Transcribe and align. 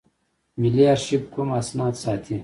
ملي 0.61 0.83
آرشیف 0.93 1.23
کوم 1.33 1.49
اسناد 1.59 1.93
ساتي؟ 2.03 2.35